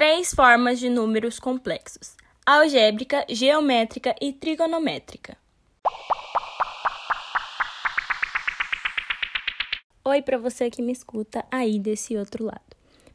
[0.00, 5.36] três formas de números complexos: algébrica, geométrica e trigonométrica.
[10.02, 12.62] Oi para você que me escuta aí desse outro lado.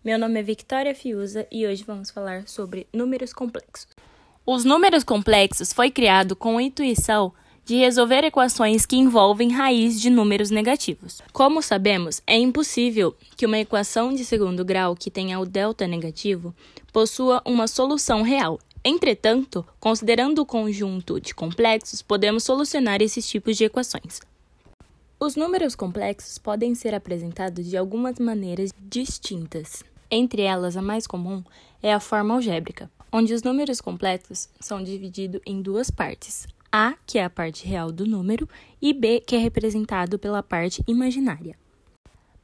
[0.04, 3.88] Meu nome é Victoria Fiuza e hoje vamos falar sobre números complexos.
[4.46, 7.34] Os números complexos foi criado com intuição
[7.66, 11.20] de resolver equações que envolvem raiz de números negativos.
[11.34, 16.54] Como sabemos, é impossível que uma equação de segundo grau que tenha o delta negativo
[16.94, 18.60] possua uma solução real.
[18.84, 24.22] Entretanto, considerando o conjunto de complexos, podemos solucionar esses tipos de equações.
[25.20, 29.84] Os números complexos podem ser apresentados de algumas maneiras distintas.
[30.12, 31.44] Entre elas, a mais comum
[31.82, 36.46] é a forma algébrica, onde os números complexos são divididos em duas partes:
[36.78, 38.50] A, que é a parte real do número,
[38.82, 41.56] e B, que é representado pela parte imaginária.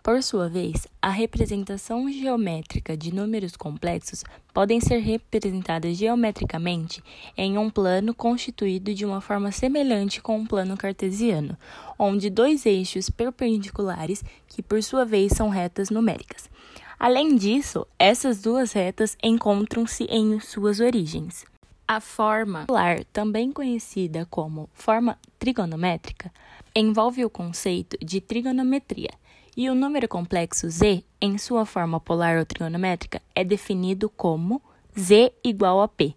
[0.01, 7.03] Por sua vez, a representação geométrica de números complexos podem ser representadas geometricamente
[7.35, 11.57] em um plano constituído de uma forma semelhante com um plano cartesiano,
[11.99, 16.49] onde dois eixos perpendiculares, que por sua vez são retas numéricas.
[16.97, 21.50] Além disso, essas duas retas encontram-se em suas origens.
[21.93, 26.31] A forma polar, também conhecida como forma trigonométrica,
[26.73, 29.09] envolve o conceito de trigonometria
[29.57, 34.61] e o número complexo z, em sua forma polar ou trigonométrica, é definido como
[34.97, 36.15] z igual a p.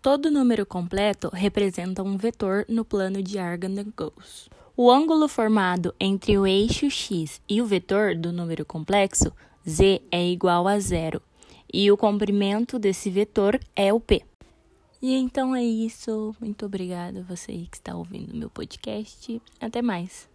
[0.00, 4.48] Todo número completo representa um vetor no plano de Argand-Gauss.
[4.76, 9.32] O ângulo formado entre o eixo x e o vetor do número complexo,
[9.68, 11.20] z, é igual a zero,
[11.74, 14.22] e o comprimento desse vetor é o p.
[15.00, 16.34] E então é isso.
[16.40, 19.40] Muito obrigada você que está ouvindo meu podcast.
[19.60, 20.28] Até mais.